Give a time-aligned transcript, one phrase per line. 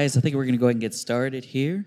[0.00, 1.84] Guys, I think we're going to go ahead and get started here.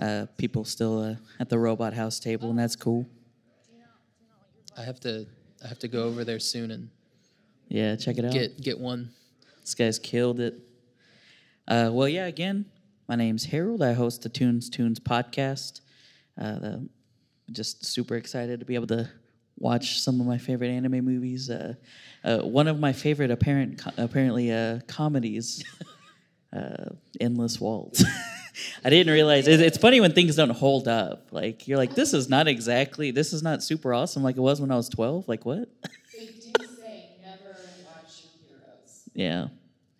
[0.00, 3.06] Uh, people still uh, at the robot house table, and that's cool.
[4.76, 5.24] I have to
[5.64, 6.88] I have to go over there soon and
[7.68, 8.32] Yeah, check it out.
[8.32, 9.12] get get one.
[9.60, 10.54] This guy's killed it.
[11.68, 12.64] Uh, well, yeah, again,
[13.08, 13.80] my name's Harold.
[13.80, 15.82] I host the Tunes Tunes podcast.
[16.36, 16.88] Uh, the,
[17.52, 19.08] just super excited to be able to
[19.56, 21.48] watch some of my favorite anime movies.
[21.48, 21.74] Uh,
[22.24, 25.62] uh, one of my favorite apparent apparently uh, comedies,
[26.54, 26.90] uh,
[27.20, 28.04] Endless Waltz.
[28.84, 31.28] I didn't realize it, it's funny when things don't hold up.
[31.32, 34.60] Like you're like, this is not exactly, this is not super awesome like it was
[34.60, 35.28] when I was 12.
[35.28, 35.68] Like what?
[36.16, 39.02] They do say never watch your heroes.
[39.14, 39.48] Yeah.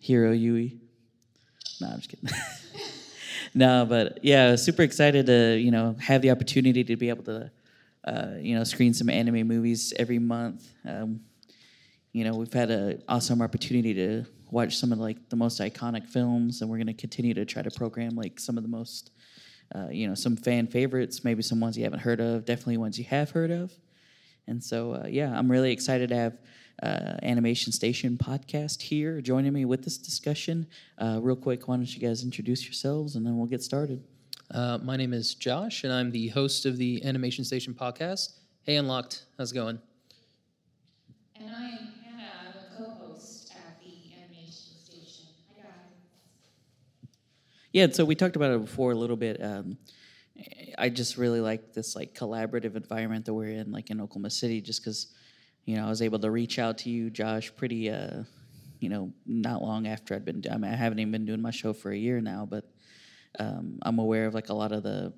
[0.01, 0.77] Heero Yuy.
[1.81, 2.29] No, I'm just kidding.
[3.53, 7.51] no, but yeah, super excited to, you know, have the opportunity to be able to,
[8.05, 10.71] uh, you know, screen some anime movies every month.
[10.87, 11.21] Um,
[12.13, 16.05] you know, we've had an awesome opportunity to watch some of like the most iconic
[16.07, 19.11] films, and we're going to continue to try to program like some of the most,
[19.73, 22.97] uh, you know, some fan favorites, maybe some ones you haven't heard of, definitely ones
[22.97, 23.73] you have heard of.
[24.47, 26.37] And so, uh, yeah, I'm really excited to have
[26.83, 30.67] uh, Animation Station podcast here joining me with this discussion.
[30.97, 34.03] Uh, real quick, why don't you guys introduce yourselves and then we'll get started.
[34.51, 38.33] Uh, my name is Josh, and I'm the host of the Animation Station podcast.
[38.63, 39.79] Hey, Unlocked, how's it going?
[41.39, 42.29] And I am Hannah.
[42.41, 45.25] I'm a co-host at the Animation Station.
[45.55, 45.71] Hi guys.
[47.75, 49.43] Yeah, so we talked about it before a little bit.
[49.43, 49.77] Um,
[50.77, 54.61] I just really like this like collaborative environment that we're in, like in Oklahoma City,
[54.61, 55.13] just because
[55.65, 58.23] you know I was able to reach out to you, Josh, pretty uh,
[58.79, 60.41] you know not long after I'd been.
[60.49, 62.63] I mean, I haven't even been doing my show for a year now, but
[63.39, 65.11] um, I'm aware of like a lot of the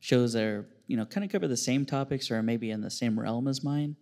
[0.00, 2.90] shows that are you know kind of cover the same topics or maybe in the
[2.90, 3.94] same realm as mine,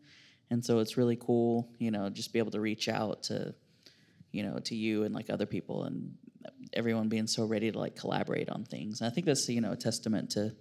[0.49, 3.55] and so it's really cool, you know, just be able to reach out to
[4.33, 6.15] you know to you and like other people and
[6.73, 9.01] everyone being so ready to like collaborate on things.
[9.01, 10.55] And I think that's you know a testament to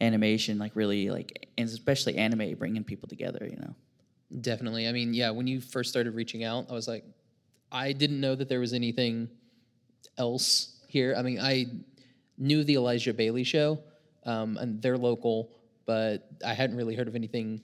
[0.00, 3.46] animation, like really like and especially anime bringing people together.
[3.48, 3.74] You know.
[4.40, 4.86] Definitely.
[4.86, 7.04] I mean, yeah, when you first started reaching out, I was like,
[7.72, 9.28] I didn't know that there was anything
[10.18, 11.14] else here.
[11.16, 11.66] I mean, I
[12.36, 13.78] knew the Elijah Bailey show,
[14.24, 15.50] um, and they're local,
[15.86, 17.62] but I hadn't really heard of anything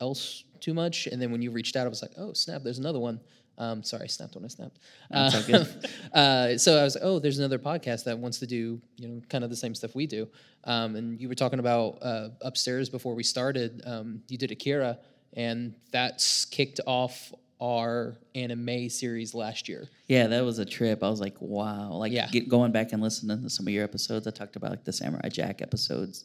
[0.00, 1.06] else too much.
[1.06, 3.20] And then when you reached out, I was like, oh, snap, there's another one.
[3.58, 4.78] Um, sorry, I snapped when I snapped.
[5.10, 5.64] Uh,
[6.14, 9.20] uh, so I was like, oh, there's another podcast that wants to do, you know,
[9.28, 10.28] kind of the same stuff we do.
[10.64, 13.82] Um, and you were talking about uh, upstairs before we started.
[13.84, 14.98] Um, you did Akira,
[15.34, 19.86] and that's kicked off our anime series last year.
[20.08, 21.04] Yeah, that was a trip.
[21.04, 21.92] I was like, wow.
[21.92, 22.28] Like Yeah.
[22.28, 24.26] get, going back and listening to some of your episodes.
[24.26, 26.24] I talked about like the Samurai Jack episodes,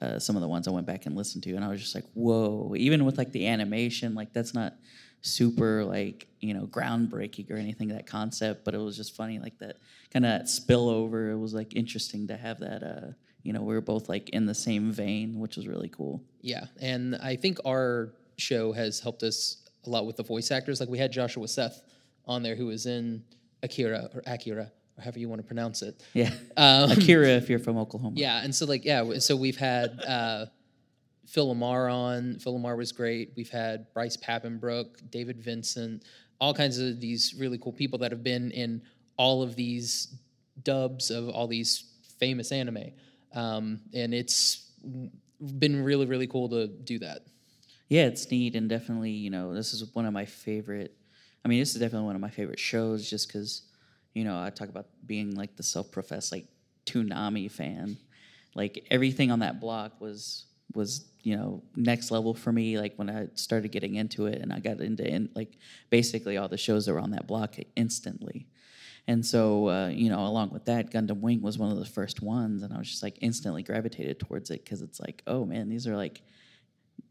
[0.00, 1.94] uh, some of the ones I went back and listened to, and I was just
[1.94, 2.72] like, whoa.
[2.76, 4.74] Even with like the animation, like that's not
[5.22, 9.58] super like you know groundbreaking or anything that concept, but it was just funny like
[9.58, 9.76] that
[10.12, 11.32] kind of spillover.
[11.32, 12.82] It was like interesting to have that.
[12.82, 13.12] Uh,
[13.42, 16.22] you know, we were both like in the same vein, which was really cool.
[16.40, 20.80] Yeah, and I think our show has helped us a lot with the voice actors.
[20.80, 21.82] Like we had Joshua Seth
[22.26, 23.22] on there, who was in
[23.62, 26.02] Akira or Akira, or however you want to pronounce it.
[26.14, 28.16] Yeah, Um, Akira, if you're from Oklahoma.
[28.18, 30.46] Yeah, and so like yeah, so we've had uh,
[31.28, 32.38] Phil LaMarr on.
[32.38, 33.32] Phil LaMarr was great.
[33.36, 36.04] We've had Bryce Papenbrook, David Vincent,
[36.40, 38.82] all kinds of these really cool people that have been in
[39.16, 40.14] all of these
[40.62, 41.84] dubs of all these
[42.18, 42.90] famous anime,
[43.34, 44.72] um, and it's
[45.58, 47.22] been really really cool to do that.
[47.88, 50.94] Yeah, it's neat and definitely, you know, this is one of my favorite.
[51.44, 53.62] I mean, this is definitely one of my favorite shows, just because,
[54.14, 56.46] you know, I talk about being like the self-professed like
[56.86, 57.96] Toonami fan.
[58.54, 62.78] Like everything on that block was was you know next level for me.
[62.78, 65.58] Like when I started getting into it, and I got into in, like
[65.90, 68.46] basically all the shows that were on that block instantly.
[69.06, 72.22] And so, uh, you know, along with that, Gundam Wing was one of the first
[72.22, 75.68] ones, and I was just like instantly gravitated towards it because it's like, oh man,
[75.68, 76.22] these are like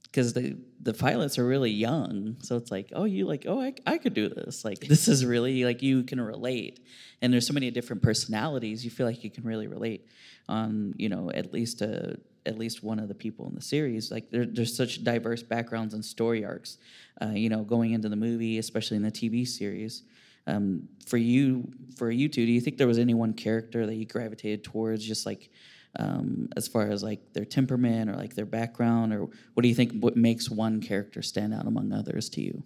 [0.03, 3.73] because the the pilots are really young so it's like oh you like oh I,
[3.85, 6.79] I could do this like this is really like you can relate
[7.21, 10.07] and there's so many different personalities you feel like you can really relate
[10.47, 12.13] on you know at least uh
[12.47, 15.93] at least one of the people in the series like there, there's such diverse backgrounds
[15.93, 16.77] and story arcs
[17.21, 20.03] uh, you know going into the movie especially in the tv series.
[20.47, 23.95] Um, for you for you two do you think there was any one character that
[23.95, 25.49] you gravitated towards just like
[25.97, 29.75] um, as far as like their temperament or like their background or what do you
[29.75, 32.63] think what makes one character stand out among others to you?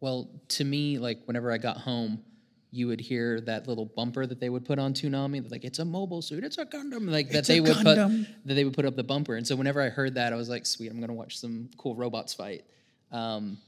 [0.00, 2.22] Well, to me, like whenever I got home,
[2.74, 5.84] you would hear that little bumper that they would put on Toonami, like it's a
[5.84, 8.26] mobile suit, it's a Gundam, like that It's they would Gundam.
[8.26, 9.36] put that they would put up the bumper.
[9.36, 11.94] And so whenever I heard that, I was like, sweet, I'm gonna watch some cool
[11.94, 12.64] robots fight.
[13.12, 13.58] Um,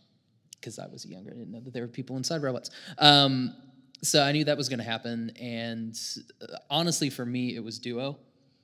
[0.59, 2.71] because I was younger, I didn't know that there were people inside robots.
[2.99, 3.55] Um,
[4.03, 5.97] so I knew that was going to happen, and
[6.43, 8.19] uh, honestly, for me, it was Duo.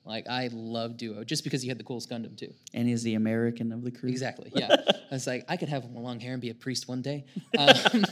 [0.04, 2.52] Like I love Duo just because he had the coolest Gundam too.
[2.74, 4.08] And he's the American of the crew.
[4.10, 4.50] Exactly.
[4.54, 4.74] Yeah.
[4.88, 7.24] I was like, I could have long hair and be a priest one day.
[7.58, 8.04] Um,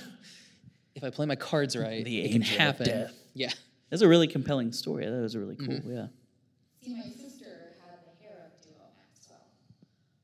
[1.01, 2.87] if I play my cards right, The it can angel of happen.
[2.87, 3.13] death.
[3.35, 3.53] Yeah.
[3.91, 5.07] That's a really compelling story.
[5.07, 5.69] That was really cool.
[5.69, 5.91] Mm-hmm.
[5.97, 6.07] Yeah.
[6.85, 9.47] See, my sister had the hair of Duo Maxwell.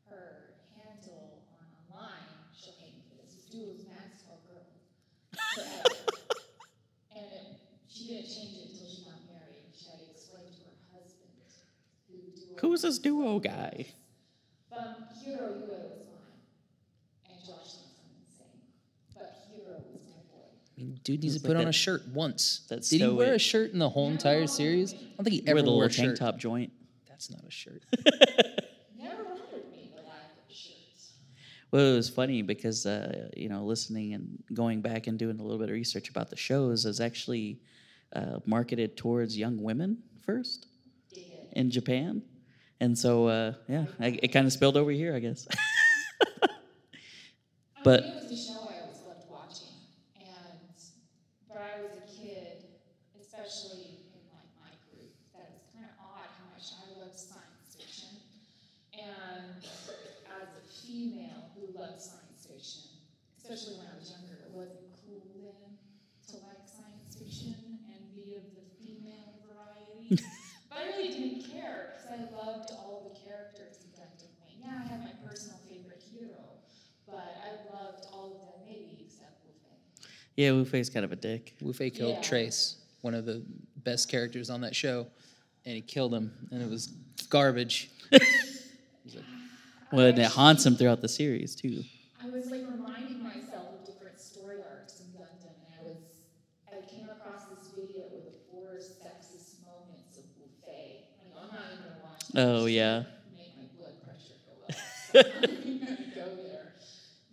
[0.08, 4.64] Her handle on online, she'll hate me for this, is Duo's Maxwell Girl.
[7.17, 7.56] And it,
[7.88, 9.73] she didn't change it until she got married.
[9.73, 11.32] She had to explain to her husband
[12.08, 13.87] who Duo Who's this duo guy?
[14.70, 16.44] But um, Heero Yuy was mine.
[17.25, 18.61] And Josh thinks I'm insane.
[19.17, 20.44] But Heero was my boy.
[20.52, 22.61] I mean, dude needs to put like on that- a shirt once.
[22.69, 24.94] that Did he wear a shirt in the whole entire series?
[24.94, 26.19] I don't think he With ever the wore little a tank shirt.
[26.19, 26.73] top joint.
[27.09, 27.83] That's not a shirt.
[28.99, 31.15] Never bothered me the lack of shirts.
[31.71, 35.43] Well, it was funny because uh, you know, listening and going back and doing a
[35.43, 37.61] little bit of research about the shows is actually
[38.15, 40.67] uh, marketed towards young women first
[41.53, 42.21] in Japan,
[42.81, 45.49] and so uh, yeah, I, it kind of spilled over here, I guess.
[47.85, 49.69] but I mean, it was a show I always loved watching,
[50.19, 50.29] and
[51.49, 52.65] but I was a kid,
[53.37, 57.77] especially in like my group, that was kind of odd how much I loved science
[57.77, 58.17] fiction,
[58.97, 62.97] and as a female who loved science fiction,
[63.37, 65.77] especially when I was younger, it wasn't cool then
[66.33, 67.53] to like science fiction
[67.93, 70.17] and be of the female variety.
[70.73, 74.65] but I really didn't care because I loved all the characters in Gundam Wing.
[74.65, 76.56] Yeah, I had my personal favorite Heero,
[77.05, 80.09] but I loved all of them, maybe except Wu Fei.
[80.41, 81.53] yeah, Wu Fei's kind of a dick.
[81.61, 82.21] Wu Fei killed Yeah.
[82.25, 83.41] Treize, one of the
[83.85, 85.06] best characters on that show,
[85.64, 86.88] and he killed him, and it was
[87.31, 87.88] garbage.
[89.93, 91.85] Well, and it haunts him throughout the series too.
[92.20, 96.03] I was like reminding myself of different story arcs in Gundam, and I was
[96.67, 101.06] I came across this video with the four sexist moments of Wu Fei.
[101.23, 102.26] I know I'm not even gonna watch.
[102.35, 102.47] that.
[102.49, 103.05] Oh yeah.
[103.38, 104.75] Make my blood pressure go up.
[104.75, 106.67] So I'm not even gonna go there.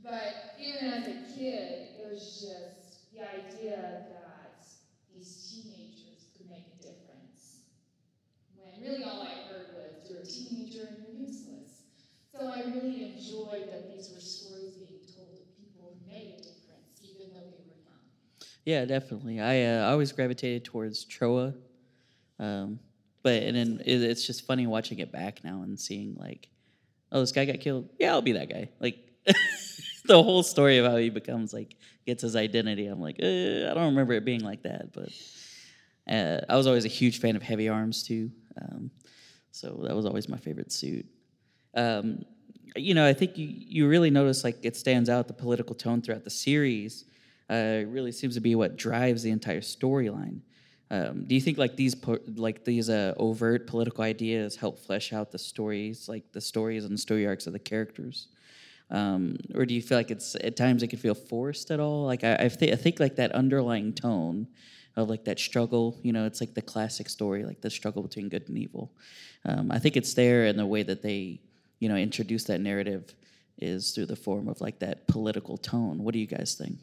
[0.04, 4.62] But even as a kid, it was just the idea that
[5.16, 7.66] these teenagers could make a difference.
[8.56, 11.86] When really all I heard was you're a teenager and you're useless.
[11.88, 16.36] So I really enjoyed that these were stories being told of people who made a
[16.42, 18.04] difference, even though they were young.
[18.66, 19.40] Yeah, definitely.
[19.40, 21.56] I uh, always gravitated towards Trowa,
[22.40, 22.80] um,
[23.24, 26.50] but and then it, it's just funny watching it back now and seeing like,
[27.12, 27.90] oh, this guy got killed.
[28.00, 28.70] Yeah, I'll be that guy.
[28.80, 28.98] Like
[30.06, 31.76] the whole story of how he becomes like
[32.06, 32.88] gets his identity.
[32.88, 33.26] I'm like, uh,
[33.70, 35.10] I don't remember it being like that, but
[36.10, 38.32] uh, I was always a huge fan of Heavy Arms too.
[38.62, 38.92] Um,
[39.54, 41.06] so that was always my favorite suit.
[41.76, 42.26] Um,
[42.76, 46.02] you know, I think you, you really notice like it stands out the political tone
[46.02, 47.06] throughout the series.
[47.50, 50.40] Uh, really seems to be what drives the entire storyline.
[50.90, 55.14] Um, do you think like these po- like these uh, overt political ideas help flesh
[55.14, 58.30] out the stories, like the stories and the story arcs of the characters?
[58.90, 62.06] Um, or do you feel like it's at times it can feel forced at all?
[62.06, 64.48] Like I, I, th- I think like that underlying tone
[64.96, 68.30] of like that struggle, you know, it's like the classic story, like the struggle between
[68.30, 68.92] good and evil.
[69.46, 71.40] Um, I think it's there in the way that they,
[71.80, 73.16] you know, introduce that narrative
[73.60, 76.04] is through the form of like that political tone.
[76.04, 76.78] What do you guys think?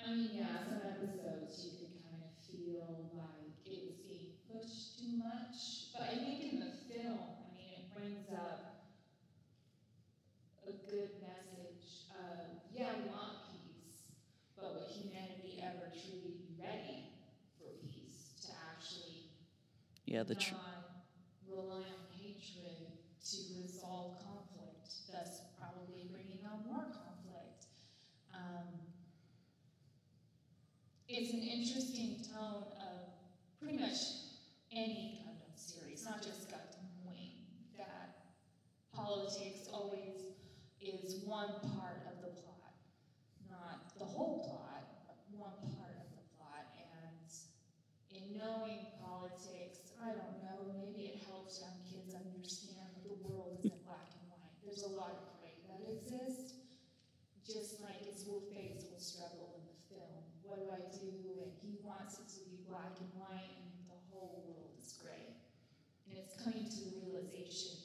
[0.00, 4.98] I mean, yeah, some episodes you could kind of feel like it was being pushed
[4.98, 8.78] too much, but I think in the film, I mean, it brings up
[10.66, 14.04] a good message of, yeah, we want peace,
[14.60, 17.08] but would humanity ever truly be ready
[17.58, 19.32] for peace to actually
[20.06, 21.02] Yeah, the tr- not
[21.50, 22.94] rely on hatred
[23.26, 27.66] to resolve conflict, thus probably bringing on more conflict.
[28.32, 28.70] Um,
[31.08, 33.10] it's an interesting tone of
[33.60, 33.98] pretty much
[34.70, 37.32] any Gundam series, not just Gundam Wing,
[37.76, 38.30] that
[38.94, 40.22] politics always
[40.80, 42.78] is one part of the plot,
[43.50, 46.70] not the whole plot, but one part of the plot.
[47.02, 47.26] And
[48.14, 48.86] in knowing
[50.64, 54.54] maybe it helps young kids understand that the world isn't black and white.
[54.64, 56.56] There's a lot of gray that exists,
[57.44, 60.24] just like it's Wu Fei's whole struggle in the film.
[60.42, 61.12] What do I do?
[61.42, 65.36] And he wants it to be black and white, and the whole world is gray.
[66.08, 67.76] And it's coming to the realization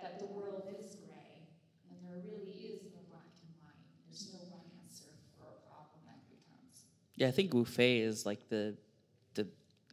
[0.00, 1.50] that the world is gray,
[1.90, 3.82] and there really is no black and white.
[4.06, 6.86] There's no one answer for a problem that becomes.
[7.16, 8.76] Yeah, I think Wu Fei is like the
[9.34, 9.46] the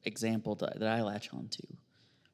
[0.04, 1.64] example that, that I latch on to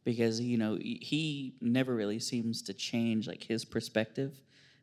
[0.10, 4.42] because you know he- never really seems to change like his perspective,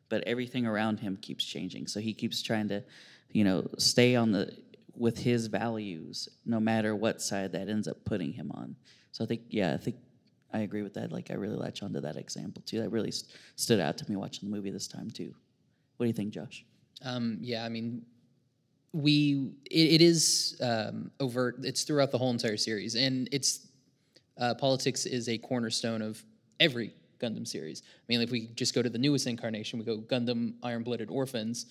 [0.09, 1.87] but everything around him keeps changing.
[1.87, 2.83] So he keeps trying to,
[3.31, 4.57] you know, stay on the
[4.95, 8.75] with his values, no matter what side that ends up putting him on.
[9.11, 9.97] So I think, yeah, I think
[10.53, 11.11] I agree with that.
[11.11, 12.79] Like I really latch onto that example too.
[12.79, 15.33] That really st- stood out to me watching the movie this time too.
[15.97, 16.65] What do you think, Josh?
[17.03, 18.05] Um, yeah, I mean,
[18.93, 21.57] we it, it is um, overt.
[21.63, 23.66] It's throughout the whole entire series, and it's
[24.39, 26.23] uh, politics is a cornerstone of
[26.59, 27.83] every Gundam series.
[27.85, 31.09] I mean, if we just go to the newest incarnation, we go Gundam Iron Blooded
[31.09, 31.65] Orphans.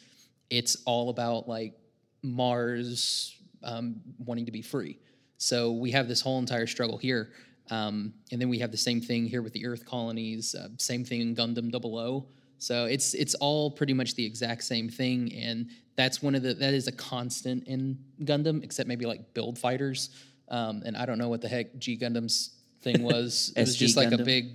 [0.50, 1.74] It's all about like
[2.22, 4.98] Mars um, wanting to be free.
[5.38, 7.30] So we have this whole entire struggle here.
[7.70, 11.04] Um, and then we have the same thing here with the Earth colonies, uh, same
[11.04, 12.26] thing in Gundam 00.
[12.58, 16.54] So it's it's all pretty much the exact same thing, and that's one of the
[16.54, 20.10] that is a constant in Gundam, except maybe like build fighters.
[20.48, 22.50] Um, and I don't know what the heck G Gundam's
[22.82, 23.52] thing was.
[23.56, 24.50] it was just like a big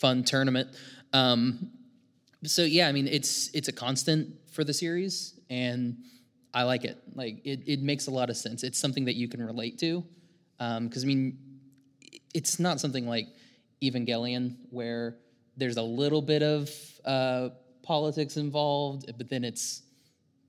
[0.00, 0.68] fun tournament.
[1.12, 1.70] Um,
[2.44, 5.96] so yeah, I mean it's it's a constant for the series, and
[6.54, 6.98] I like it.
[7.14, 8.62] Like it, it makes a lot of sense.
[8.62, 10.04] It's something that you can relate to,
[10.58, 11.38] because I mean,
[12.34, 13.26] it's not something like
[13.82, 15.16] Evangelion where
[15.56, 16.70] there's a little bit of
[17.04, 17.50] uh,
[17.82, 19.82] politics involved, but then it's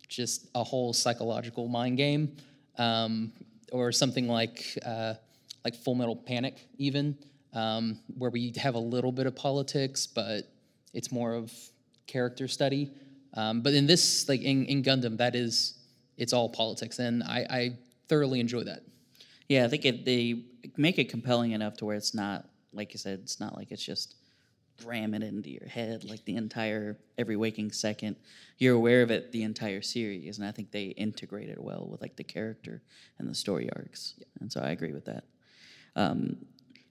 [0.07, 2.35] just a whole psychological mind game,
[2.77, 3.31] um,
[3.71, 5.15] or something like uh,
[5.63, 7.17] like Full Metal Panic, even
[7.53, 10.51] um, where we have a little bit of politics, but
[10.93, 11.51] it's more of
[12.07, 12.91] character study.
[13.35, 15.75] Um, but in this, like in, in Gundam, that is
[16.17, 18.81] it's all politics, and I, I thoroughly enjoy that.
[19.47, 20.43] Yeah, I think it, they
[20.77, 23.83] make it compelling enough to where it's not like you said, it's not like it's
[23.83, 24.15] just
[24.85, 28.15] ram it into your head like the entire every waking second.
[28.57, 32.01] You're aware of it the entire series, and I think they integrate it well with
[32.01, 32.81] like the character
[33.17, 34.15] and the story arcs.
[34.39, 35.23] And so I agree with that.
[35.95, 36.37] Um,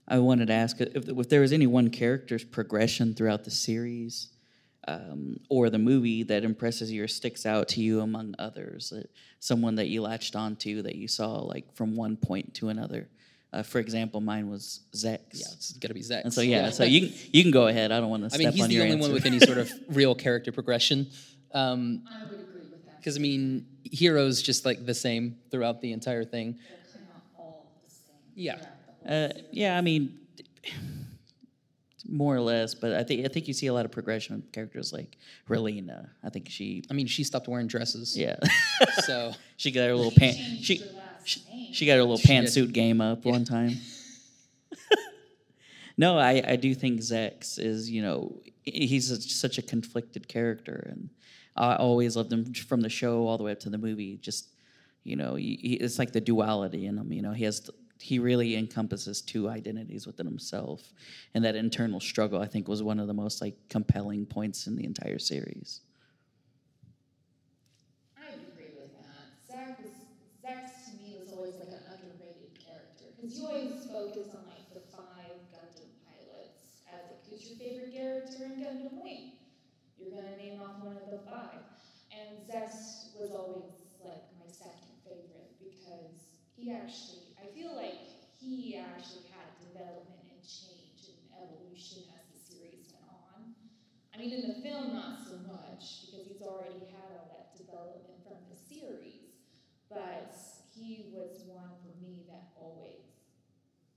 [0.06, 4.28] I wanted to ask if, if there was any one character's progression throughout the series
[4.88, 8.92] um, or the movie that impresses you or sticks out to you among others.
[9.38, 13.08] Someone that you latched onto that you saw like from one point to another.
[13.52, 15.18] Uh, for example, mine was Zechs.
[15.32, 16.24] Yeah, it's got to be Zechs.
[16.24, 17.90] And so yeah, so you can, you can go ahead.
[17.92, 19.02] I don't want to I mean, he's on the only answer.
[19.02, 21.06] one with any sort of real character progression.
[21.54, 22.98] Um, I would agree with that.
[22.98, 26.58] because I mean, heroes just like the same throughout the entire thing.
[26.68, 28.14] They're kind of all the same.
[28.34, 28.56] Yeah.
[29.06, 30.18] the Uh, yeah, I mean,
[32.06, 34.52] more or less, but I think I think you see a lot of progression with
[34.52, 35.16] characters like
[35.48, 36.08] Relena.
[36.22, 38.16] I think she, I mean, she stopped wearing dresses.
[38.16, 38.36] yeah,
[39.04, 40.36] So she got her little She pant.
[40.62, 40.97] She her last
[41.28, 41.42] she,
[41.72, 43.72] she got her little pantsuit game up one time.
[45.96, 50.86] no, I I do think Zechs is you know he's a, such a conflicted character,
[50.90, 51.10] and
[51.56, 54.16] I always loved him from the show all the way up to the movie.
[54.18, 54.54] Just
[55.04, 57.12] you know, he, he, it's like the duality in him.
[57.12, 57.70] You know, he has
[58.00, 60.92] he really encompasses two identities within himself,
[61.34, 64.76] and that internal struggle I think was one of the most like compelling points in
[64.76, 65.80] the entire series.
[68.16, 69.28] I would agree with that.
[69.46, 69.94] Zechs was
[70.42, 74.66] Zechs to me was always like an underrated character because you always focus on like
[74.74, 79.34] the five Gundam pilots as like who's your favorite character in Gundam Wing.
[79.98, 81.66] You're gonna name off one of the five,
[82.14, 88.00] and Zechs was always like my second favorite because he actually I feel like
[88.40, 93.52] he actually had development and change and evolution as the series went on.
[94.14, 98.24] I mean, in the film, not so much because he's already had all that development
[98.24, 99.36] from the series.
[99.90, 100.34] But
[100.74, 103.04] he was one for me that always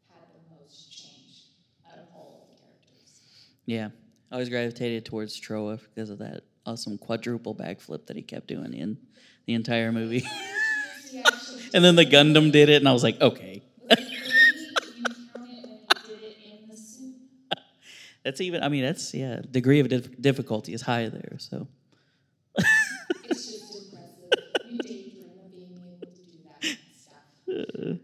[0.09, 1.55] had the most change
[1.87, 3.49] out of all of the characters.
[3.65, 3.89] Yeah,
[4.31, 8.73] I always gravitated towards Trowa because of that awesome quadruple backflip that he kept doing
[8.73, 8.97] in
[9.45, 10.25] the entire movie.
[11.73, 14.07] And then the Gundam did it, and I was like, okay, was it
[14.81, 14.95] three?
[14.97, 17.15] You count it when he did it in the suit.
[18.23, 18.63] that's even.
[18.63, 19.41] I mean, that's yeah.
[19.49, 21.35] Degree of dif- difficulty is high there.
[21.39, 21.67] So
[23.25, 24.31] It's just impressive.
[24.69, 27.99] You daydream of being able to do that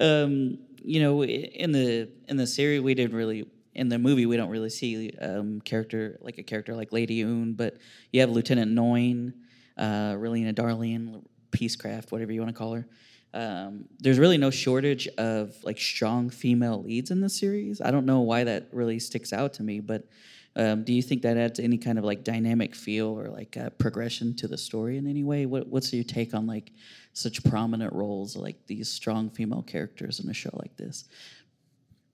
[0.00, 0.24] stuff.
[0.24, 3.46] um, you know, in the in the series, we didn't really.
[3.74, 7.54] In the movie, we don't really see um, character like a character like Lady Une,
[7.54, 7.76] but
[8.12, 9.32] you have Lieutenant Noin,
[9.76, 12.86] uh, Relena Darlian, Peacecraft, whatever you want to call her.
[13.32, 17.80] Um, there's really no shortage of like strong female leads in the series.
[17.80, 20.04] I don't know why that really sticks out to me, but
[20.56, 23.70] um, do you think that adds any kind of like dynamic feel or like uh,
[23.70, 25.46] progression to the story in any way?
[25.46, 26.70] What, what's your take on like
[27.12, 31.08] such prominent roles like these strong female characters in a show like this?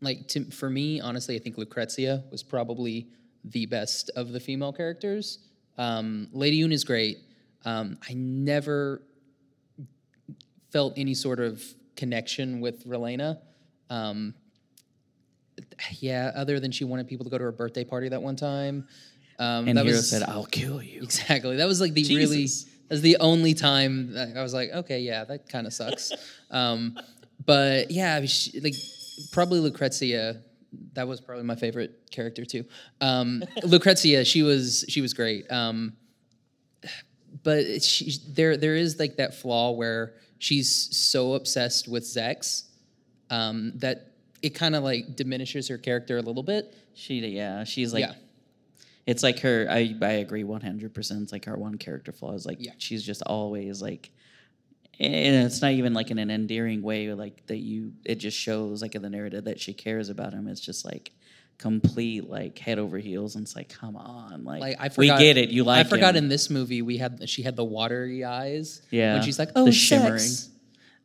[0.00, 3.08] Like to, for me, honestly, I think Lucrezia was probably
[3.44, 5.38] the best of the female characters.
[5.78, 7.18] Um, Lady Une is great.
[7.64, 9.02] Um, I never
[10.70, 11.62] felt any sort of
[11.96, 13.38] connection with Relena.
[13.90, 14.34] Um,
[15.98, 18.86] yeah, other than she wanted people to go to her birthday party that one time.
[19.38, 22.16] Um, And that Heero was said, "I'll kill you." exactly that was like the Jesus.
[22.16, 22.46] really
[22.88, 26.12] that was the only time that I was like, okay, yeah, that kind of sucks.
[26.50, 26.98] um,
[27.44, 28.74] but yeah, she, like
[29.32, 30.42] probably Lucrezia.
[30.92, 32.64] That was probably my favorite character too.
[33.00, 35.50] Um, Lucrezia, she was she was great.
[35.50, 35.94] Um,
[37.42, 42.64] but she, there there is like that flaw where she's so obsessed with Zechs
[43.30, 44.12] um, that
[44.42, 46.74] it kind of like diminishes her character a little bit.
[46.94, 48.14] She, yeah, she's like, Yeah.
[49.06, 49.66] it's like her.
[49.70, 51.22] I I agree one hundred percent.
[51.22, 52.72] It's like her one character flaw is like Yeah.
[52.78, 54.10] she's just always like,
[55.00, 57.92] and it's not even like in an endearing way, like that you.
[58.04, 60.46] It just shows like in the narrative that she cares about him.
[60.46, 61.12] It's just like
[61.58, 65.24] complete like head over heels, and it's like, come on, like, Like I forgot, we
[65.24, 65.50] get it.
[65.50, 66.24] You like I forgot him.
[66.24, 68.82] in this movie we had she had the watery eyes.
[68.90, 69.14] Yeah.
[69.14, 70.16] When she's like, oh The shimmering.
[70.18, 70.48] Zechs.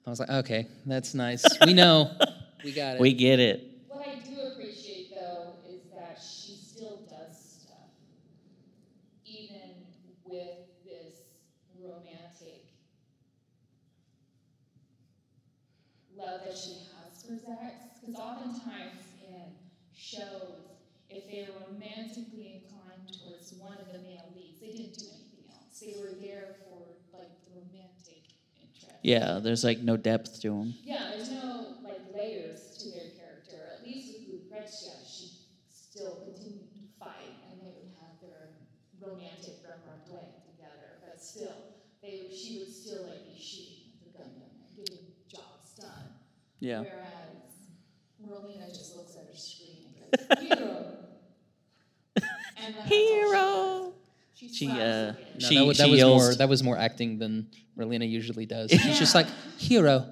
[0.05, 1.43] I was like, okay, that's nice.
[1.65, 2.11] We know.
[2.63, 3.01] we got it.
[3.01, 3.71] we get it.
[3.91, 7.89] What I do appreciate though is that she still does stuff,
[9.25, 9.87] even
[10.25, 11.15] with this
[11.81, 12.65] romantic
[16.17, 17.99] love that she has for Zechs.
[18.01, 19.51] Because oftentimes in
[19.93, 20.77] shows,
[21.09, 25.45] if they were romantically inclined towards one of the male leads, they didn't do anything
[25.51, 25.79] else.
[25.81, 28.23] They were there for like the romantic
[28.61, 28.99] interest.
[29.03, 30.75] Yeah, there's like no depth to them.
[30.83, 33.61] Yeah, there's no like layers to their character.
[33.79, 35.29] At least with Lucrezia, she
[35.69, 38.57] still continued to fight, and they would have their
[38.99, 41.01] romantic repartee together.
[41.05, 46.09] But still, they she would still like be shooting the Gundam and getting jobs done.
[46.65, 46.81] Yeah.
[46.81, 47.67] Whereas
[48.27, 50.85] Relena just looks at her screen and goes, "Heero."
[52.15, 53.93] and then that's all
[54.33, 54.49] She.
[54.49, 54.75] She, uh.
[54.75, 57.47] No, She- that, was, that she was yells- more that was more acting than
[57.77, 58.71] Relena usually does.
[58.71, 59.27] She's just like,
[59.59, 60.09] Heero,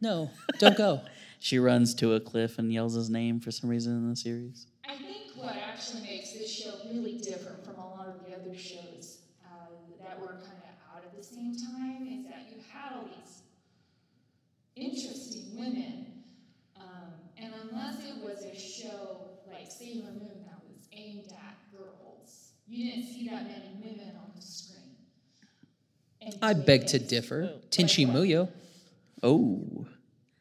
[0.00, 1.00] no, don't go.
[1.38, 4.66] She runs to a cliff and yells his name for some reason in the series.
[4.88, 8.56] I think what actually makes this show really different from a lot of the other
[8.56, 9.68] shows uh,
[10.02, 13.42] that were kind of out at the same time is that you had all these
[14.74, 15.25] interesting
[15.66, 16.06] women,
[16.76, 22.50] um, and unless it was a show like Sailor Moon that was aimed at girls,
[22.68, 24.82] you didn't see that many women on the screen.
[26.20, 27.08] And I beg to things.
[27.10, 27.52] differ.
[27.70, 28.48] Tenchi Muyo.
[29.22, 29.86] Oh,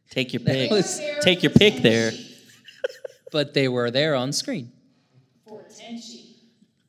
[0.09, 0.71] take your pick.
[0.71, 2.11] was- Take your for pick there.
[3.31, 4.71] But they were there on screen.
[5.45, 6.35] for Tenchi.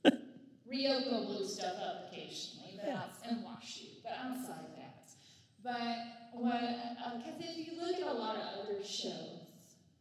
[0.05, 5.09] Ryoko blew stuff up occasionally, but outs- and Washu, but outside that.
[5.65, 6.06] But
[6.37, 9.41] what, uh, because if you look at a lot of other shows,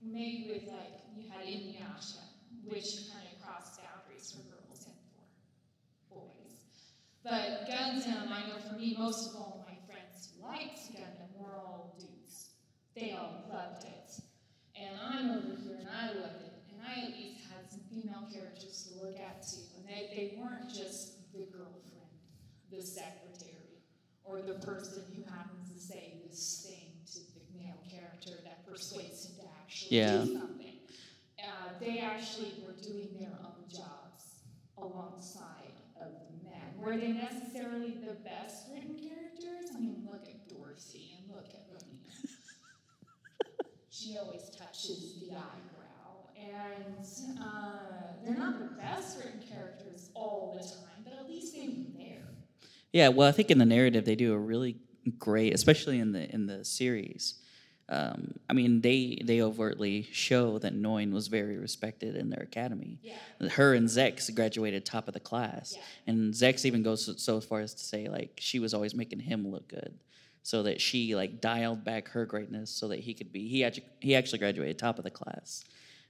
[0.02, 2.24] maybe with like, you had Inuyasha,
[2.64, 6.60] which kind of crossed boundaries for girls and for boys.
[7.24, 11.56] But Gundam, I know for me, most of all my friends who liked Gundam were
[11.56, 12.50] all dudes.
[12.96, 14.12] They all loved it.
[14.76, 16.54] And I'm over here and I loved it.
[16.72, 19.64] And I at least had some female characters to look at too.
[19.78, 22.12] And they, they weren't just the girlfriend,
[22.72, 23.25] the secretary,
[24.26, 29.26] or the person who happens to say this thing to the male character that persuades
[29.30, 30.24] him to actually Yeah.
[30.26, 30.80] do something.
[31.40, 34.42] Uh, they actually were doing their own jobs
[34.78, 36.78] alongside of the men.
[36.78, 39.70] Were they necessarily the best written characters?
[39.76, 42.30] I mean, look at Dorsey and look at Romina.
[43.90, 46.28] she always touches the eyebrow.
[46.38, 47.06] And
[47.42, 47.78] uh,
[48.24, 51.68] they're not the best written characters all the time, but at least they.
[52.96, 54.78] Yeah, well, I think in the narrative they do a really
[55.20, 57.34] great, especially in the in the series.
[57.90, 63.00] Um, I mean, they they overtly show that Noin was very respected in their academy.
[63.04, 63.50] Yeah.
[63.50, 65.84] Her and Zechs graduated top of the class, Yeah.
[66.08, 69.20] and Zechs even goes so, so far as to say like she was always making
[69.20, 70.00] him look good,
[70.42, 73.50] so that she like dialed back her greatness so that he could be.
[73.50, 75.66] He actually he actually graduated top of the class,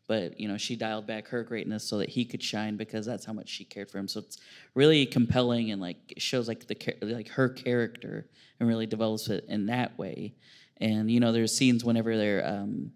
[0.08, 3.26] but you know she dialed back her greatness so that he could shine because that's
[3.26, 4.08] how much she cared for him.
[4.08, 4.38] So it's
[4.74, 8.28] really compelling and like shows like the like her character
[8.60, 10.36] and really develops it in that way.
[10.78, 12.91] And you know, there's scenes whenever they're um,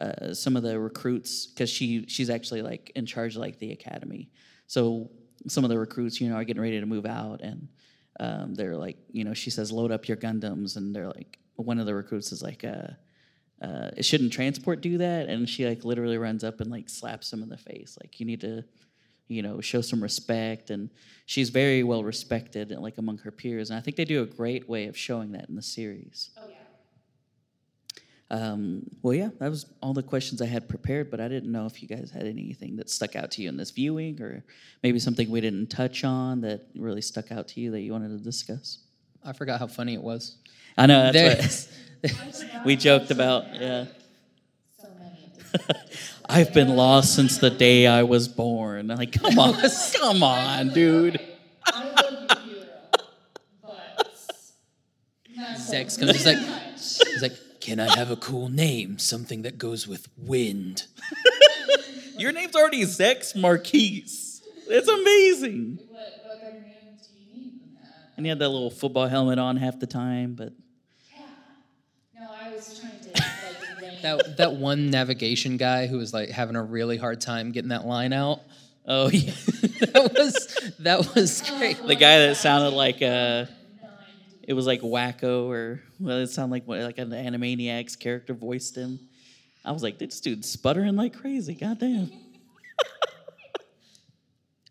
[0.00, 3.72] uh, some of the recruits because she she's actually like in charge of like the
[3.72, 4.30] academy.
[4.66, 5.10] So
[5.46, 7.68] some of the recruits, you know, are getting ready to move out, and
[8.20, 11.78] um, they're like, you know, she says, "Load up your Gundams," and they're like, one
[11.78, 12.88] of the recruits is like, uh,
[13.64, 17.42] uh, "Shouldn't transport do that?" And she like literally runs up and like slaps him
[17.42, 18.64] in the face, like, "You need to."
[19.26, 20.90] you know show some respect and
[21.24, 24.68] she's very well respected like among her peers and i think they do a great
[24.68, 26.56] way of showing that in the series Oh, yeah.
[28.52, 31.64] um, well yeah that was all the questions i had prepared but i didn't know
[31.64, 34.44] if you guys had anything that stuck out to you in this viewing or
[34.82, 38.10] maybe something we didn't touch on that really stuck out to you that you wanted
[38.10, 38.78] to discuss
[39.26, 40.36] I forgot how funny it was.
[40.76, 41.74] i know There- that's what
[42.64, 43.86] we joked about yeah
[46.28, 48.88] I've been lost since the day I was born.
[48.88, 49.54] Like, come on,
[50.00, 51.20] come on, dude.
[55.56, 56.12] Zechs comes.
[56.12, 56.38] He's like,
[56.76, 58.98] he's like, can I have a cool name?
[58.98, 60.86] Something that goes with wind.
[62.16, 64.42] Your name's already Zechs Marquise.
[64.68, 65.78] It's amazing.
[68.16, 70.52] And he had that little football helmet on half the time, but
[71.12, 71.26] Yeah.
[72.20, 76.28] No, I was trying to like rank That that one navigation guy who was like
[76.28, 78.40] having a really hard time getting that line out.
[78.86, 79.32] oh yeah.
[79.92, 81.78] that was that was great.
[81.86, 83.46] the guy that sounded like uh
[84.42, 89.00] it was like wacko or well it sounded like like an animaniacs character voiced him
[89.64, 92.10] i was like this dude's sputtering like crazy goddamn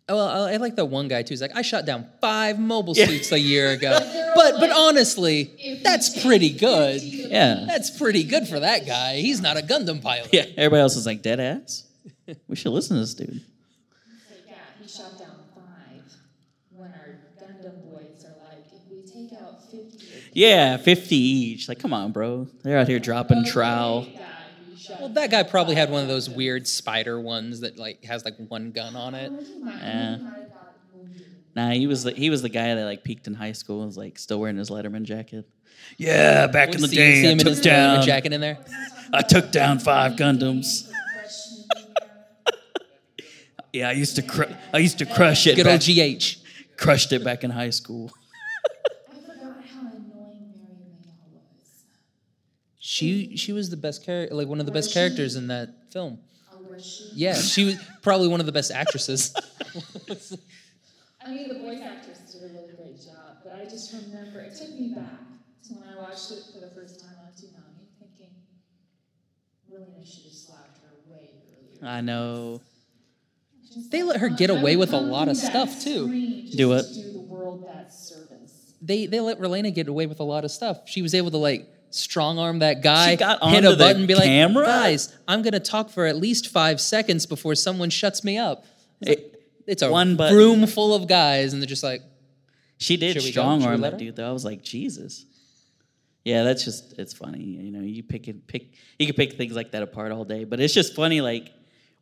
[0.09, 1.29] Oh, well, I I like that one guy too.
[1.31, 3.05] He's like, I shot down five mobile Yeah.
[3.05, 3.97] suits a year ago.
[4.13, 7.01] they're But but honestly, that's pretty good.
[7.01, 9.17] yeah That's pretty good for that guy.
[9.21, 10.29] He's not a Gundam pilot.
[10.33, 11.85] yeah everybody else is like dead ass
[12.47, 13.41] we should listen to this dude
[14.47, 16.03] yeah, he shot down five.
[16.75, 21.79] When our Gundam boys are like, if we take out 50 yeah 50 each like
[21.79, 24.05] come on bro they're out here dropping trowel
[24.99, 28.35] Well, that guy probably had one of those weird spider ones that like has like
[28.49, 29.31] one gun on it.
[29.31, 30.17] He might- he Yeah.
[30.17, 31.25] might have got wounded.
[31.55, 33.87] nah he was the he was the guy that like peaked in high school and
[33.87, 35.45] was like still wearing his letterman jacket
[35.97, 38.33] yeah back in the See- see day i him in took his Letterman down jacket
[38.33, 38.57] in there.
[39.13, 40.89] i took down five gundams
[43.73, 46.37] yeah i used to cr- i used to crush it Good back- old GH.
[46.77, 48.11] crushed it back in high school
[49.11, 51.83] I forgot how annoying Mary Mayall was.
[52.93, 56.19] She she was the best character, like one of the best characters in that film.
[56.53, 57.09] Oh, she?
[57.15, 59.33] Yeah, she was probably one of the best actresses.
[61.25, 64.53] I mean, the voice actress did a really great job, but I just remember it
[64.55, 65.21] took me back
[65.67, 68.35] to when I watched it for the first time on Toonami, thinking,
[69.71, 71.29] really, I should have slapped her way
[71.81, 71.91] earlier.
[71.91, 72.61] i know
[73.65, 76.09] Just They let her get away with a lot of stuff, too.
[76.51, 76.85] Do to what?
[76.93, 78.75] Do the world that service.
[78.81, 80.81] they they let Relena get away with a lot of stuff.
[80.85, 84.05] She was able to like strong arm that guy, She got hit a the button,
[84.07, 84.65] be like, camera?
[84.65, 88.65] guys, I'm gonna talk for at least five seconds before someone shuts me up.
[89.01, 89.29] It-
[89.65, 90.35] It's a One button.
[90.37, 92.01] room full of guys, and they're just like,
[92.79, 94.29] She did Should we strong Should we arm that dude though.
[94.29, 95.25] I was like, Jesus.
[96.25, 97.39] Yeah, that's just it's funny.
[97.43, 100.43] You know, you pick it pick you can pick things like that apart all day.
[100.43, 101.51] But it's just funny, like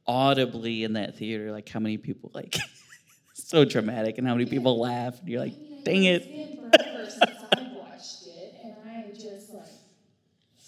[0.08, 2.56] audibly in that theater, like how many people like
[3.34, 6.24] so dramatic and how many people laugh and you're like, dang it.
[6.24, 9.68] It's been forever since I watched it, and I just like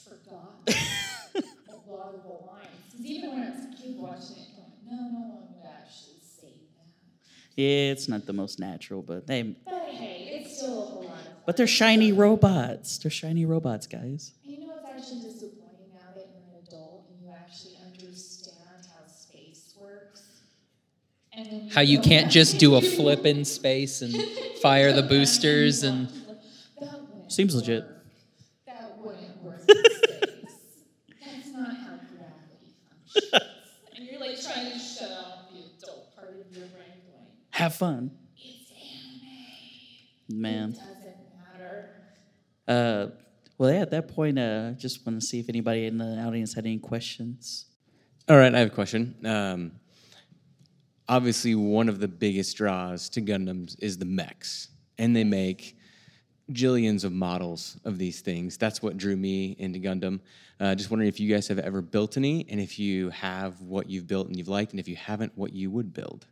[0.04, 2.70] forgot a lot of the lines.
[2.92, 6.20] 'Cause even when I was a kid watching it, going, no, no one would actually
[6.22, 6.88] say that.
[7.56, 11.18] Yeah, it's not the most natural, but they But hey, it's still a whole lot
[11.18, 11.44] of fun.
[11.46, 12.98] but they're shiny robots.
[12.98, 14.34] They're shiny robots, guys.
[14.46, 19.06] You know what's actually disappointing now that you're an adult and you actually understand how
[19.08, 20.42] space works?
[21.34, 25.04] And then how you can't back just do a flip in space and fire the
[25.04, 26.10] boosters and
[26.80, 27.86] That Seems legit.
[28.66, 30.68] That wouldn't work in space.
[31.26, 33.46] That's not how gravity functions.
[33.96, 37.32] and you're like trying to shut off the adult part of your brain going,
[37.64, 38.12] Have fun.
[40.28, 40.76] Man.
[42.68, 43.08] Uh
[43.58, 46.54] well yeah, at that point, uh just want to see if anybody in the audience
[46.54, 47.68] had any questions.
[48.28, 49.16] All right, I have a question.
[49.26, 49.72] Um,
[51.08, 55.78] obviously, one of the biggest draws to Gundams is the mechs, and they make
[56.52, 58.58] jillions of models of these things.
[58.58, 60.20] That's what drew me into Gundam.
[60.60, 63.90] Uh, just wondering if you guys have ever built any, and if you have, what
[63.90, 66.28] you've built and you've liked, and if you haven't, what you would build.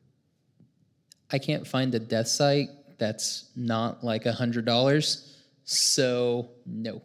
[1.32, 5.38] I can't find a Deathscythe that's not like a hundred dollars.
[5.64, 7.02] So no.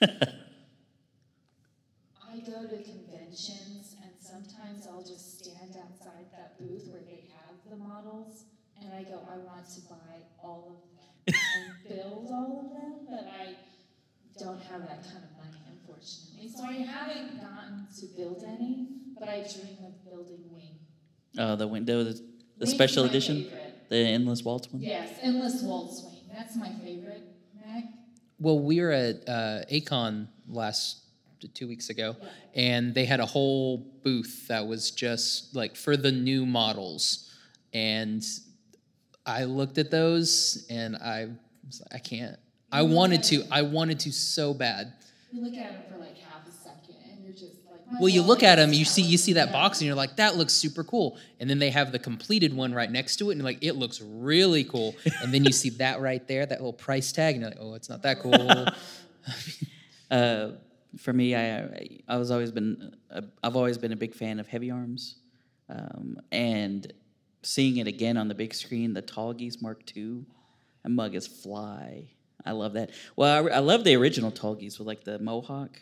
[0.02, 0.08] I
[2.44, 7.76] go to conventions and sometimes I'll just stand outside that booth where they have the
[7.76, 8.44] models
[8.80, 11.36] and I go, I want to buy all of them and
[11.88, 13.56] build all of them, but I
[14.38, 16.48] don't have that kind of money, unfortunately.
[16.48, 20.78] So I haven't gotten to build any, but I dream of building Wing.
[21.38, 22.04] Uh the window
[22.58, 23.88] the, the special edition, favorite.
[23.88, 24.82] the endless waltz one.
[24.84, 26.20] Yes, Endless Waltz Wing.
[26.34, 27.22] That's my favorite,
[27.54, 27.84] Mac.
[28.38, 31.02] Well, we were at uh, A-Kon last
[31.54, 32.16] two weeks ago,
[32.54, 37.32] and they had a whole booth that was just like for the new models,
[37.72, 38.24] and
[39.24, 41.28] I looked at those and I
[41.66, 42.36] was like, I can't.
[42.72, 43.44] I wanted to.
[43.50, 44.92] I wanted to so bad.
[45.32, 48.08] You look at them for like half a second and you're just like, my Well,
[48.08, 50.52] you look at them, you see you see that box, and you're like, that looks
[50.52, 51.16] super cool.
[51.38, 53.74] And then they have the completed one right next to it, and you're like, it
[53.76, 54.94] looks really cool.
[55.22, 57.74] And then you see that right there, that little price tag, and you're like, oh,
[57.74, 58.66] it's not that cool.
[60.10, 60.52] Uh,
[60.98, 61.64] for me, I
[62.08, 65.16] I- was always been a, I've always been a big fan of Heavy Arms,
[65.68, 66.92] um, and
[67.42, 70.24] seeing it again on the big screen, the Tallgeese Mark II,
[70.84, 72.08] that mug is fly.
[72.44, 72.90] I love that.
[73.16, 75.80] Well, I, I love the original Tallgeese with like the mohawk.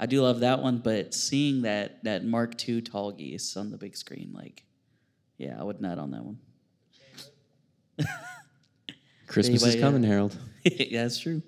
[0.00, 3.96] I do love that one, but seeing that that Mark II Tallgeese on the big
[3.96, 4.64] screen, like,
[5.38, 6.38] yeah, I would nut on that one.
[9.26, 10.36] Christmas is Anybody, uh, coming, Harold.
[10.64, 11.42] yeah, that's true.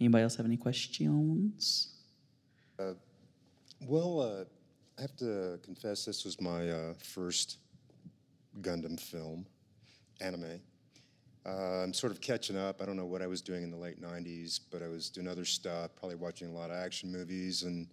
[0.00, 1.94] Anybody else have any questions?
[3.86, 4.44] Well, uh,
[4.98, 7.58] I have to confess, this was my uh, first
[8.62, 9.44] Gundam film,
[10.20, 10.60] anime.
[11.46, 12.80] Uh, I'm sort of catching up.
[12.80, 15.28] I don't know what I was doing in the late 90s, but I was doing
[15.28, 17.86] other stuff, probably watching a lot of action movies and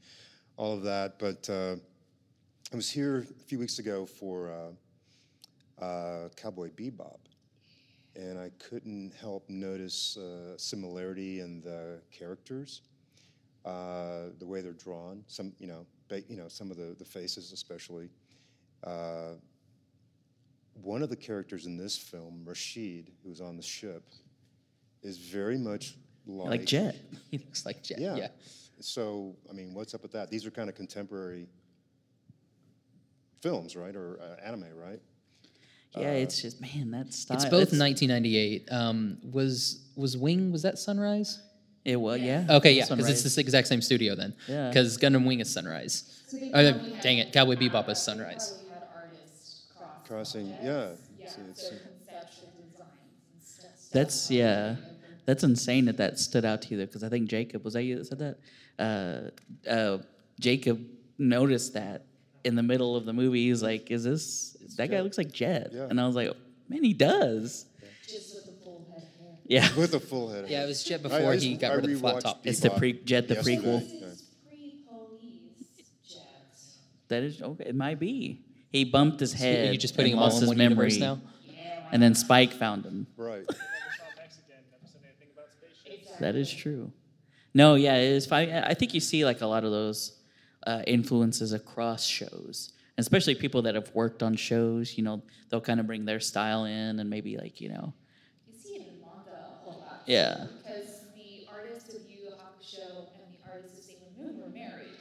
[0.55, 1.19] all of that.
[1.19, 1.75] But uh,
[2.71, 4.73] I was here a few weeks ago for
[5.81, 7.19] uh, uh, Cowboy Bebop,
[8.15, 12.83] and I couldn't help notice uh, similarity in the characters
[13.65, 15.25] uh, the way they're drawn.
[15.27, 18.09] Some, you know, ba- you know, some of the, the faces, especially.
[20.75, 24.03] Uh, one of the characters in this film, Rashid, who's on the ship,
[25.03, 26.95] is very much like, Like Jet.
[27.31, 27.99] He looks like Jet.
[27.99, 28.15] Yeah.
[28.15, 28.27] Yeah.
[28.79, 30.29] So, I mean, what's up with that?
[30.29, 31.47] These are kind of contemporary
[33.41, 34.99] films, right, or uh, anime, right?
[35.95, 37.35] Yeah, it's just man, that style.
[37.35, 38.71] It's both 1998.
[38.71, 40.51] Um, was was Wing?
[40.51, 41.41] Was that Sunrise?
[41.83, 42.45] It was, yeah.
[42.47, 44.35] Okay, yeah, because it's the exact same studio then.
[44.47, 44.69] Yeah.
[44.69, 46.21] Because Gundam Wing is Sunrise.
[46.27, 48.51] So Oh, dang it, Cowboy Bebop is Sunrise.
[48.51, 50.00] Probably had artists cross.
[50.11, 50.89] Crossing, yes, yeah.
[51.17, 52.89] Yeah, See, so conceptual designs
[53.33, 53.71] and stuff.
[53.93, 54.75] That's yeah.
[55.25, 57.83] That's insane that that stood out to you though, because I think Jacob was that
[57.83, 58.37] you that said that.
[58.77, 59.97] Uh, uh,
[60.39, 60.85] Jacob
[61.17, 62.05] noticed that
[62.43, 63.47] in the middle of the movie.
[63.47, 65.87] He's like, "Is this that guy looks like Jet?" Yeah.
[65.89, 66.31] And I was like,
[66.67, 67.67] "Man, he does."
[68.05, 69.37] Just with the full head of hair.
[69.45, 70.45] Yeah, With a full head.
[70.49, 72.21] Yeah, it was Jet I- before I he got I rid of the flat rewatched
[72.23, 72.41] top.
[72.43, 73.57] It's the pre- Jet the yesterday.
[73.57, 73.79] prequel.
[73.79, 76.19] This is pre-police jet.
[77.07, 77.65] that is okay.
[77.67, 78.41] It might be.
[78.71, 79.65] He bumped his head.
[79.67, 81.19] You're just putting and them all lost in his one memory, universe now.
[81.91, 83.07] and then Spike found him.
[83.17, 83.45] Right.
[86.19, 86.91] That is true.
[87.53, 88.49] No, yeah, it is fine.
[88.51, 90.19] I think you see like a lot of those
[90.67, 94.97] uh, influences across shows, and especially people that have worked on shows.
[94.97, 97.93] You know, they'll kind of bring their style in, and maybe like you know,
[98.47, 100.01] You see it in manga a whole lot.
[100.05, 100.45] Yeah.
[100.63, 104.95] Because the artist of Yu Yu Hakusho and the artist of Sailor Moon were married.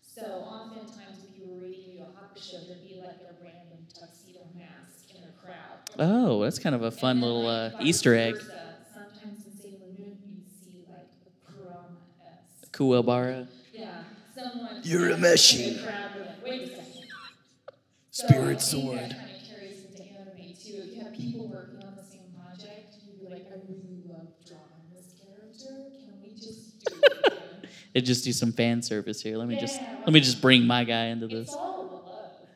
[0.00, 1.98] So oftentimes if you were reading
[2.38, 5.78] Yu Yu Hakusho, there'd be like a random tuxedo mask in the crowd.
[5.98, 8.34] oh, that's kind of a fun And then, little like, uh, Easter egg.
[8.36, 8.52] versa,
[8.94, 12.72] Sometimes in Sailor Moon you see like a Kurama-esque.
[12.72, 13.48] Kuwabara.
[13.74, 13.88] Yeah,
[14.34, 14.80] someone.
[14.82, 15.76] You're a in machine.
[15.76, 17.04] The crowd would like, wait a second.
[18.10, 18.98] Spirit think sword.
[18.98, 20.82] That kind of carries into anime too.
[20.86, 24.28] If you have people working on the same project, you'd be like, I really love
[24.46, 25.90] drawing this character.
[26.04, 27.38] Can we just do it again?
[27.94, 29.36] It just do some fan service here.
[29.38, 31.58] Let me just let me just bring my guy into it's this.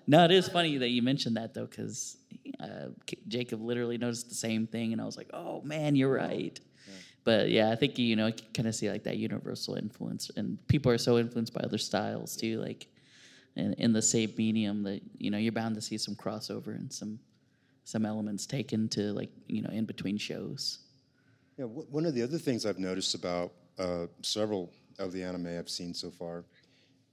[0.07, 2.17] No, it is funny that you mentioned that though, because
[2.61, 6.13] uh, K- Jacob literally noticed the same thing, and I was like, "Oh man, you're
[6.13, 6.59] right."
[7.25, 10.91] But yeah, I think you know, kind of see like that universal influence, and people
[10.91, 12.89] are so influenced by other styles too, like
[13.55, 16.93] in, in the same medium that you know you're bound to see some crossover and
[16.93, 17.21] some
[17.85, 20.81] some elements taken to like you know in between shows.
[21.59, 25.47] Yeah, wh- one of the other things I've noticed about uh, several of the anime
[25.47, 26.45] I've seen so far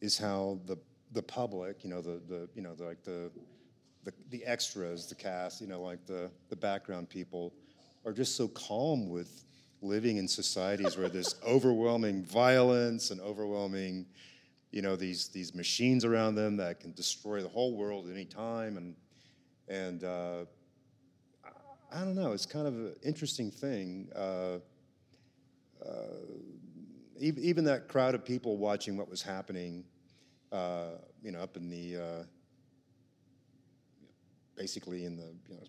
[0.01, 0.77] is how the
[1.11, 3.31] the public, you know, the, the you know, the, like the,
[4.03, 7.53] the the extras, the cast, you know, like the the background people,
[8.05, 9.45] are just so calm with
[9.81, 14.05] living in societies where there's overwhelming violence and overwhelming,
[14.71, 18.25] you know, these these machines around them that can destroy the whole world at any
[18.25, 18.95] time, and
[19.67, 20.45] and uh,
[21.91, 22.33] I don't know.
[22.33, 24.09] It's kind of an interesting thing.
[24.15, 24.59] Uh,
[25.83, 25.91] uh,
[27.19, 29.83] even, even that crowd of people watching what was happening,
[30.51, 32.23] uh, you know, up in the, uh,
[34.55, 35.63] basically in the, you know,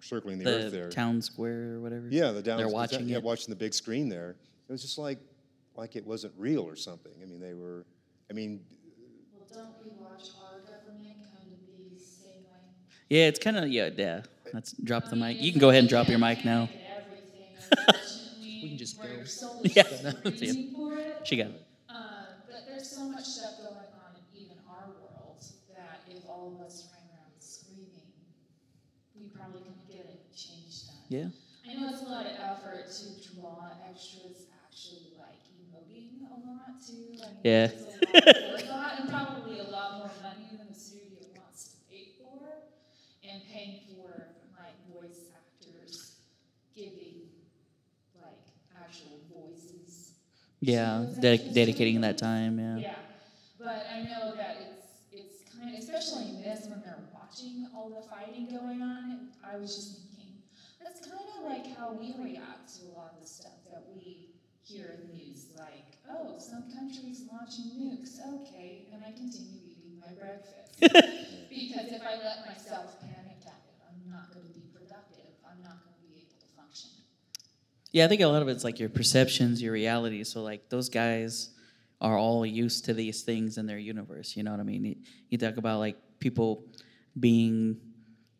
[0.00, 0.90] circling the, earth there.
[0.90, 2.06] town square or whatever.
[2.10, 2.58] Yeah, the down.
[2.58, 3.22] They're watching yeah, it.
[3.22, 4.36] watching the big screen there.
[4.68, 5.18] It was just like,
[5.76, 7.12] like it wasn't real or something.
[7.22, 7.84] I mean, they were.
[8.30, 8.60] I mean,
[9.32, 12.60] Well, don't we watch our government kind of be the same way?
[13.10, 14.22] Yeah, it's kind of yeah, yeah.
[14.52, 15.40] Let's drop the mic.
[15.40, 16.68] You can go ahead and drop your mic now.
[18.62, 19.08] we can just go.
[19.64, 19.82] Yeah.
[19.82, 21.20] For it.
[21.24, 21.66] She got it.
[21.88, 21.94] Uh,
[22.46, 25.42] but there's so much stuff going on in even our world
[25.74, 28.12] that if all of us ran around screaming,
[29.14, 31.08] we probably couldn't get it changed done.
[31.08, 31.30] Yeah.
[31.64, 36.76] I know it's a lot of effort to draw extras actually like emoting a lot
[36.84, 37.16] too.
[37.24, 37.70] I mean, Yeah.
[37.72, 42.12] It's a lot and probably a lot more money than the studio wants to pay
[42.18, 42.60] for,
[43.24, 44.28] and paying for
[44.58, 46.16] like voice actors
[46.74, 47.30] giving
[48.14, 50.12] like actual voices.
[50.60, 52.58] Yeah, shows, dedic- dedicating that time.
[52.58, 52.82] Yeah.
[53.18, 53.24] Yeah,
[53.58, 58.00] but I know that it's it's kind of especially in this when they're watching all
[58.00, 59.28] the fighting going on.
[59.44, 60.40] I was just thinking
[60.80, 64.32] that's kind of like how we react to a lot of the stuff that we
[64.64, 65.52] hear in the news.
[65.58, 68.16] Like, oh, some countries launching nukes.
[68.24, 73.76] Okay, and I continue eating my breakfast because if I let myself panic at it,
[73.84, 75.28] I'm not going to be productive.
[75.44, 76.88] I'm not going to be able to function.
[77.92, 80.24] Yeah, I think a lot of it's like your perceptions, your reality.
[80.24, 81.50] So like those guys
[82.00, 84.36] are all used to these things in their universe.
[84.36, 84.84] You know what I mean?
[84.84, 84.96] You,
[85.28, 86.64] you talk about like people
[87.18, 87.76] being,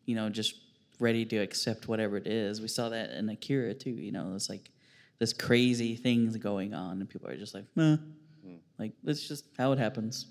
[0.05, 0.55] you know, just
[0.99, 2.61] ready to accept whatever it is.
[2.61, 3.91] We saw that in Akira too.
[3.91, 4.71] You know, it's like
[5.19, 7.97] this crazy things going on, and people are just like, Meh.
[8.45, 8.55] Hmm.
[8.77, 10.27] like it's just how it happens.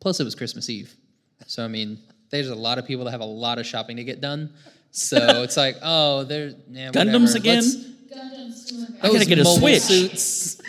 [0.00, 0.94] Plus, it was Christmas Eve.
[1.46, 1.98] So, I mean,
[2.30, 4.52] there's a lot of people that have a lot of shopping to get done.
[4.90, 7.36] So it's like, oh, they're yeah, Gundams whatever.
[7.38, 7.62] again?
[7.64, 7.76] Let's-
[8.08, 9.80] Gundam's doing I gotta get a Switch.
[9.82, 10.60] Suits.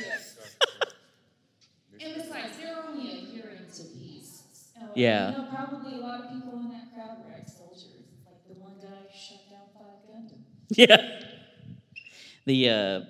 [2.02, 4.42] And besides, they're only adhering to peace.
[4.96, 5.32] Yeah.
[5.32, 7.86] You know, probably a lot of people in that crowd were ex-soldiers.
[8.26, 10.42] Like the one guy shut down five Gundam.
[10.76, 10.98] Yeah.
[12.46, 13.02] The uh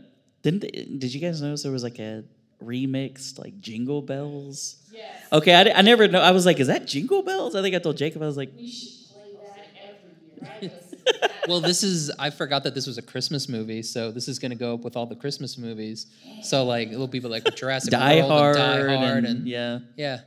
[0.42, 2.24] didn't they, did you guys notice there was like a
[2.64, 4.78] remixed like Jingle Bells?
[4.92, 5.26] Yes.
[5.32, 6.20] Okay, I, I never know.
[6.22, 7.56] I was like, is that Jingle Bells?
[7.56, 10.72] I think I told Jacob I was like, We should play that every year.
[10.72, 11.32] I listen to that.
[11.48, 13.82] Well, this is, I forgot that this was a Christmas movie.
[13.82, 16.08] So this is going to go up with all the Christmas movies.
[16.42, 19.18] So, like, it'll be like Jurassic Die World Hard, and Die Hard.
[19.26, 20.20] and, And, yeah, yeah.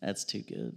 [0.00, 0.74] that's too good.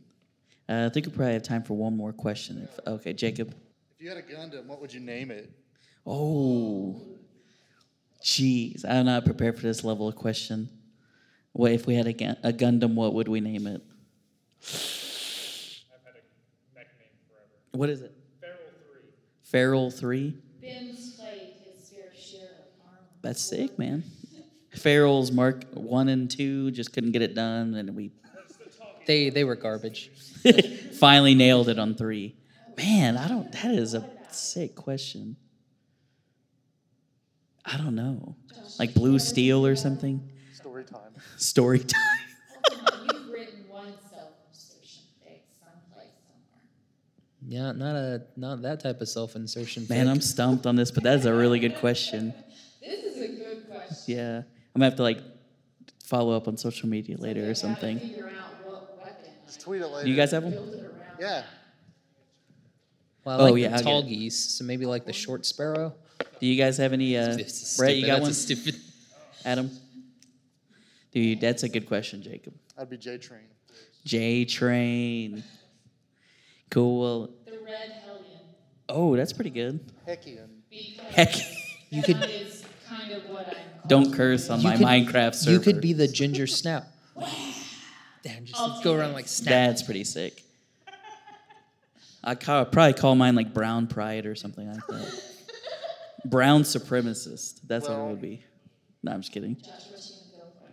[0.67, 2.67] Uh, I think we probably have time for one more question.
[2.69, 3.55] If, okay, Jacob.
[3.97, 5.49] If you had a Gundam, what would you name it?
[6.09, 7.01] Oh,
[8.23, 10.69] jeez, I'm not prepared for this level of question.
[11.51, 12.93] What if we had a, Gun- a Gundam?
[12.93, 13.81] What would we name it?
[14.63, 17.49] I've had a mech name forever.
[17.73, 18.13] What is it?
[18.39, 18.57] Feral
[18.89, 19.01] 3.
[19.43, 20.37] Feral Three.
[20.61, 23.07] Ben's played his fair share of Arnold.
[23.21, 24.03] That's sick, man.
[24.77, 28.11] Feral's Mark One and Two just couldn't get it done, and we
[29.07, 30.11] They, they were garbage.
[30.99, 32.35] finally nailed it on three.
[32.77, 33.51] Man, I don't.
[33.51, 35.35] That is a sick question.
[37.67, 38.35] I don't know,
[38.79, 40.27] like Blue Steel or something.
[40.53, 40.99] Story time.
[41.35, 42.01] Story time.
[42.71, 46.63] You've written one self-insertion thing someplace somewhere.
[47.45, 49.85] Yeah, not a not that type of self insertion.
[49.89, 52.33] Man, I'm stumped on this, but that is a really good question.
[52.81, 54.15] This is a good question.
[54.15, 55.19] Yeah, I'm gonna have to like
[56.05, 57.99] follow up on social media later or Gotta something.
[57.99, 59.31] Figure out what weapon.
[59.45, 60.05] Just tweet it later.
[60.05, 60.53] Do you guys have them?
[60.53, 60.93] Build it around.
[61.19, 61.43] Yeah.
[63.25, 65.93] Well, I like Oh, yeah, the Tallgeese, so maybe like the short sparrow.
[66.39, 67.17] Do you guys have any?
[67.17, 68.31] Uh, This is Brett, you got That's one?
[68.31, 68.75] a stupid.
[69.45, 69.71] Adam.
[71.11, 72.53] Dude, that's a good question, Jacob.
[72.77, 73.41] I'd be J Train.
[74.05, 75.43] J Train.
[76.69, 77.31] Cool.
[77.45, 78.23] The Red Hellion.
[78.89, 79.79] oh, that's pretty good.
[80.07, 80.47] Heckian.
[80.69, 81.35] Because Heck,
[81.89, 82.17] You could-
[82.87, 83.55] kind of what I'm
[83.87, 85.51] don't curse on my could- Minecraft server.
[85.53, 86.87] You could be the ginger snap.
[88.23, 89.49] Damn, just go around like snap.
[89.69, 90.43] That's pretty sick.
[92.23, 95.23] I ca- probably call mine like Brown Pride or something like that.
[96.29, 97.61] Brown supremacist.
[97.67, 98.43] That's what it would be.
[99.03, 99.55] No, I'm just kidding.
[99.55, 100.67] Josh, what you gonna go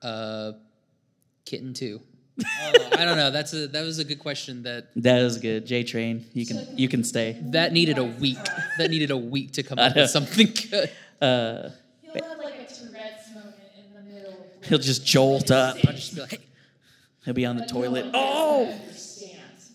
[0.00, 0.06] for?
[0.06, 0.52] Uh,
[1.44, 2.00] kitten too.
[2.44, 3.30] Oh, I don't know.
[3.30, 4.62] That's a that was a good question.
[4.62, 5.66] That That is good.
[5.66, 7.36] J Train, you can you can stay.
[7.50, 8.38] that needed a week.
[8.78, 10.90] That needed a week to come I up with something good.
[11.20, 11.68] Uh,
[12.00, 14.46] He'll have like a Tourette's moment in the middle.
[14.64, 15.76] he'll just jolt up.
[15.86, 16.38] I'll just be like, hey,
[17.26, 18.06] He'll be on the But toilet.
[18.06, 18.64] no one Oh.
[18.82, 19.70] understands.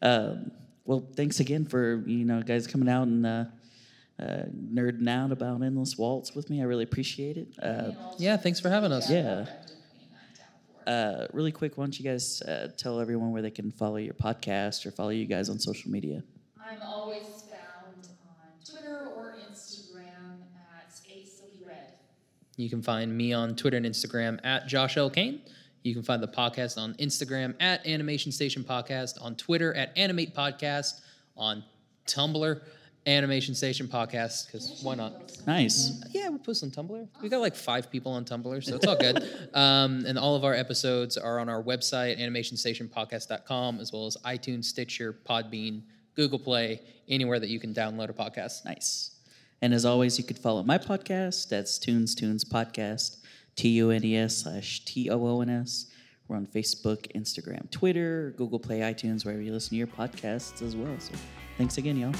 [0.00, 0.52] Um,
[0.84, 3.44] well, thanks again for you know guys coming out and uh,
[4.20, 6.60] uh, nerding out about Endless Waltz with me.
[6.60, 7.48] I really appreciate it.
[7.62, 9.10] Uh, yeah, thanks for having us.
[9.10, 9.46] yeah.
[10.86, 14.14] Uh, really quick, why don't you guys uh, tell everyone where they can follow your
[14.14, 16.22] podcast or follow you guys on social media?
[16.64, 21.90] I'm always found on Twitter or Instagram at ASilkyRed.
[22.56, 25.10] You can find me on Twitter and Instagram at Josh L.
[25.10, 25.40] Kane.
[25.82, 30.34] You can find the podcast on Instagram at Animation Station Podcast, on Twitter at Animate
[30.36, 31.00] Podcast,
[31.36, 31.64] on
[32.06, 32.60] Tumblr,
[33.06, 35.32] Animation Station Podcast, because why not?
[35.46, 36.02] Nice.
[36.10, 37.08] Yeah, we'll post on Tumblr.
[37.22, 39.22] We got like five people on Tumblr, so it's all good.
[39.54, 44.64] um, and all of our episodes are on our website, animationstationpodcast.com, as well as iTunes,
[44.64, 45.82] Stitcher, Podbean,
[46.16, 48.64] Google Play, anywhere that you can download a podcast.
[48.64, 49.12] Nice.
[49.62, 51.48] And as always, you could follow my podcast.
[51.48, 53.18] That's Tunes Toons Podcast,
[53.54, 55.86] T U N E S slash T O O N S.
[56.28, 60.74] We're on Facebook, Instagram, Twitter, Google Play, iTunes, wherever you listen to your podcasts as
[60.74, 60.94] well.
[60.98, 61.14] So
[61.56, 62.12] thanks again, y'all.